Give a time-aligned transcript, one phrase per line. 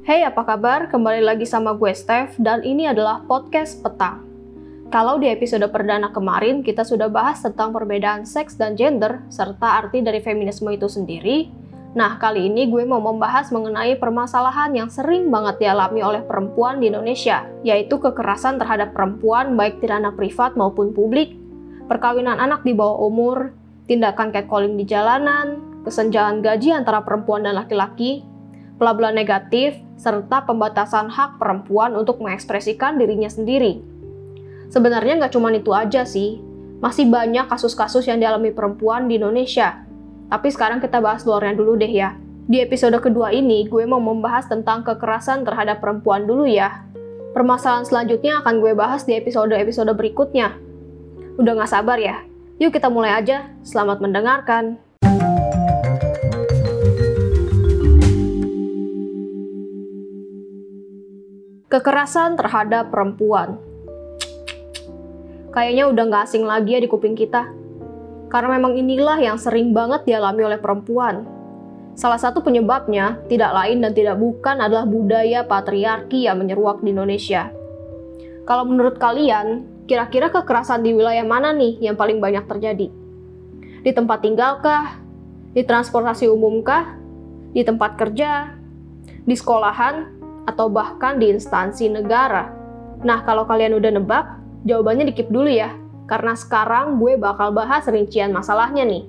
[0.00, 0.88] Hey, apa kabar?
[0.88, 4.24] Kembali lagi sama gue Steph dan ini adalah podcast Petang.
[4.88, 10.00] Kalau di episode perdana kemarin kita sudah bahas tentang perbedaan seks dan gender serta arti
[10.00, 11.52] dari feminisme itu sendiri,
[11.92, 16.88] nah kali ini gue mau membahas mengenai permasalahan yang sering banget dialami oleh perempuan di
[16.88, 21.36] Indonesia, yaitu kekerasan terhadap perempuan baik di ranah privat maupun publik,
[21.92, 23.52] perkawinan anak di bawah umur,
[23.84, 28.24] tindakan catcalling di jalanan, kesenjangan gaji antara perempuan dan laki-laki,
[28.80, 33.84] pelabelan negatif, serta pembatasan hak perempuan untuk mengekspresikan dirinya sendiri.
[34.72, 36.40] Sebenarnya nggak cuma itu aja sih,
[36.80, 39.84] masih banyak kasus-kasus yang dialami perempuan di Indonesia.
[40.32, 42.16] Tapi sekarang kita bahas luarnya dulu deh ya.
[42.50, 46.82] Di episode kedua ini, gue mau membahas tentang kekerasan terhadap perempuan dulu ya.
[47.30, 50.56] Permasalahan selanjutnya akan gue bahas di episode-episode berikutnya.
[51.38, 52.26] Udah nggak sabar ya?
[52.58, 53.54] Yuk kita mulai aja.
[53.62, 54.89] Selamat mendengarkan.
[61.70, 63.54] Kekerasan terhadap perempuan.
[65.54, 67.46] Kayaknya udah nggak asing lagi ya di kuping kita.
[68.26, 71.22] Karena memang inilah yang sering banget dialami oleh perempuan.
[71.94, 77.54] Salah satu penyebabnya tidak lain dan tidak bukan adalah budaya patriarki yang menyeruak di Indonesia.
[78.50, 82.90] Kalau menurut kalian, kira-kira kekerasan di wilayah mana nih yang paling banyak terjadi?
[83.86, 84.98] Di tempat tinggalkah?
[85.54, 86.98] Di transportasi umumkah?
[87.54, 88.58] Di tempat kerja?
[89.22, 90.19] Di sekolahan?
[90.48, 92.52] Atau bahkan di instansi negara.
[93.00, 94.26] Nah, kalau kalian udah nebak,
[94.68, 95.72] jawabannya dikip dulu ya,
[96.04, 99.08] karena sekarang gue bakal bahas rincian masalahnya nih.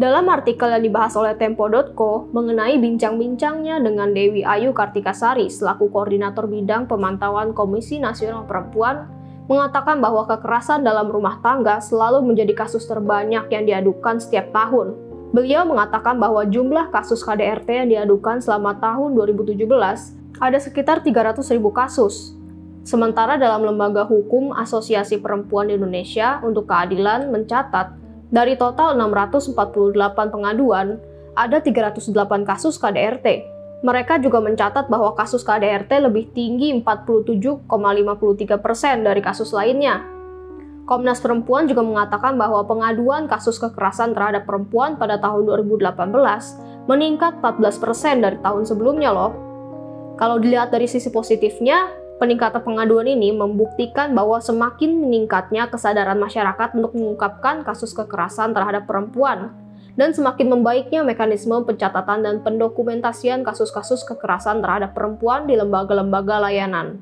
[0.00, 6.88] Dalam artikel yang dibahas oleh Tempo.co mengenai bincang-bincangnya dengan Dewi Ayu Kartikasari selaku Koordinator Bidang
[6.88, 9.04] Pemantauan Komisi Nasional Perempuan,
[9.44, 14.96] mengatakan bahwa kekerasan dalam rumah tangga selalu menjadi kasus terbanyak yang diadukan setiap tahun.
[15.36, 21.70] Beliau mengatakan bahwa jumlah kasus KDRT yang diadukan selama tahun 2017 ada sekitar 300 ribu
[21.70, 22.34] kasus.
[22.82, 27.92] Sementara dalam lembaga hukum Asosiasi Perempuan Indonesia untuk Keadilan mencatat,
[28.32, 29.54] dari total 648
[30.32, 30.96] pengaduan,
[31.36, 32.08] ada 308
[32.48, 33.44] kasus KDRT.
[33.84, 40.04] Mereka juga mencatat bahwa kasus KDRT lebih tinggi 47,53 persen dari kasus lainnya.
[40.84, 45.96] Komnas Perempuan juga mengatakan bahwa pengaduan kasus kekerasan terhadap perempuan pada tahun 2018
[46.90, 49.49] meningkat 14 persen dari tahun sebelumnya loh.
[50.20, 51.88] Kalau dilihat dari sisi positifnya,
[52.20, 59.56] peningkatan pengaduan ini membuktikan bahwa semakin meningkatnya kesadaran masyarakat untuk mengungkapkan kasus kekerasan terhadap perempuan
[59.96, 67.00] dan semakin membaiknya mekanisme pencatatan dan pendokumentasian kasus-kasus kekerasan terhadap perempuan di lembaga-lembaga layanan.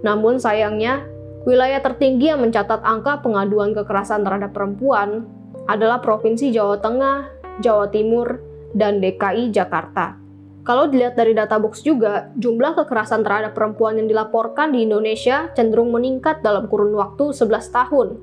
[0.00, 1.04] Namun sayangnya,
[1.44, 5.28] wilayah tertinggi yang mencatat angka pengaduan kekerasan terhadap perempuan
[5.68, 7.28] adalah Provinsi Jawa Tengah,
[7.60, 8.40] Jawa Timur,
[8.72, 10.21] dan DKI Jakarta.
[10.62, 15.90] Kalau dilihat dari data box juga, jumlah kekerasan terhadap perempuan yang dilaporkan di Indonesia cenderung
[15.90, 18.14] meningkat dalam kurun waktu 11 tahun.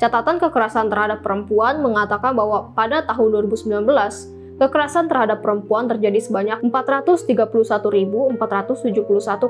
[0.00, 3.86] Catatan kekerasan terhadap perempuan mengatakan bahwa pada tahun 2019,
[4.58, 8.34] kekerasan terhadap perempuan terjadi sebanyak 431.471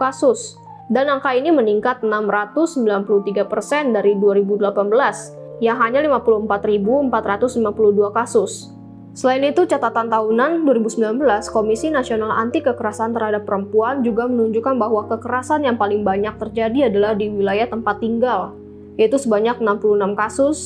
[0.00, 0.56] kasus,
[0.88, 8.72] dan angka ini meningkat 693% dari 2018, yang hanya 54.452 kasus.
[9.16, 15.64] Selain itu, catatan tahunan 2019 Komisi Nasional Anti Kekerasan Terhadap Perempuan juga menunjukkan bahwa kekerasan
[15.64, 18.52] yang paling banyak terjadi adalah di wilayah tempat tinggal,
[19.00, 20.58] yaitu sebanyak 66 kasus.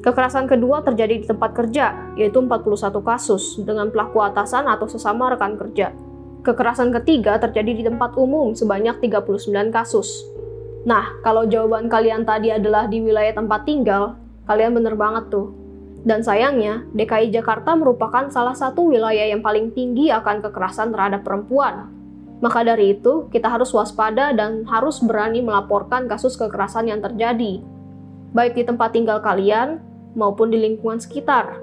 [0.00, 5.60] Kekerasan kedua terjadi di tempat kerja, yaitu 41 kasus, dengan pelaku atasan atau sesama rekan
[5.60, 5.92] kerja.
[6.48, 10.24] Kekerasan ketiga terjadi di tempat umum sebanyak 39 kasus.
[10.88, 14.16] Nah, kalau jawaban kalian tadi adalah di wilayah tempat tinggal,
[14.48, 15.61] kalian bener banget tuh
[16.02, 21.94] dan sayangnya, DKI Jakarta merupakan salah satu wilayah yang paling tinggi akan kekerasan terhadap perempuan.
[22.42, 27.62] Maka dari itu, kita harus waspada dan harus berani melaporkan kasus kekerasan yang terjadi,
[28.34, 29.78] baik di tempat tinggal kalian
[30.18, 31.62] maupun di lingkungan sekitar.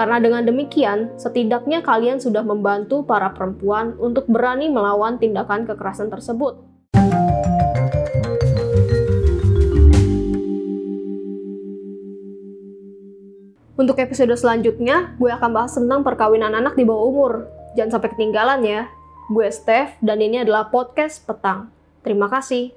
[0.00, 6.56] Karena dengan demikian, setidaknya kalian sudah membantu para perempuan untuk berani melawan tindakan kekerasan tersebut.
[13.78, 17.32] Untuk episode selanjutnya, gue akan bahas tentang perkawinan anak di bawah umur.
[17.78, 18.90] Jangan sampai ketinggalan ya.
[19.30, 21.70] Gue Steph, dan ini adalah podcast Petang.
[22.02, 22.74] Terima kasih.